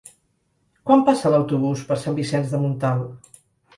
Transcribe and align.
Quan 0.87 1.03
passa 1.11 1.31
l'autobús 1.33 1.85
per 1.91 1.99
Sant 2.05 2.17
Vicenç 2.21 2.51
de 2.55 2.63
Montalt? 2.67 3.31